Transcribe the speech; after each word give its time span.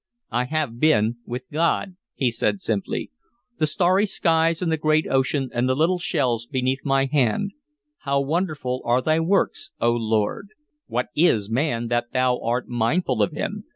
"I 0.31 0.45
have 0.45 0.79
been 0.79 1.17
with 1.27 1.47
God," 1.51 1.95
he 2.15 2.31
said 2.31 2.59
simply. 2.59 3.11
"The 3.59 3.67
starry 3.67 4.07
skies 4.07 4.59
and 4.59 4.71
the 4.71 4.77
great 4.77 5.05
ocean 5.07 5.51
and 5.53 5.69
the 5.69 5.75
little 5.75 5.99
shells 5.99 6.47
beneath 6.47 6.83
my 6.83 7.05
hand, 7.05 7.51
how 7.99 8.21
wonderful 8.21 8.81
are 8.83 9.03
thy 9.03 9.19
works, 9.19 9.69
O 9.79 9.91
Lord! 9.91 10.47
What 10.87 11.09
is 11.15 11.51
man 11.51 11.85
that 11.89 12.13
thou 12.13 12.39
art 12.41 12.67
mindful 12.67 13.21
of 13.21 13.33
him? 13.33 13.65